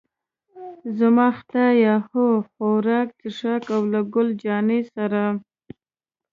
زما 0.97 1.27
خدایه، 1.37 1.95
هو، 2.09 2.25
خوراک، 2.51 3.09
څښاک 3.19 3.63
او 3.75 3.81
له 3.93 4.01
ګل 4.13 4.29
جانې 4.43 4.81
سره. 4.93 5.23